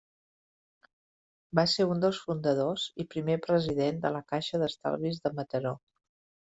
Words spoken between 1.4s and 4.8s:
Va ser un dels fundadors, i primer president de la Caixa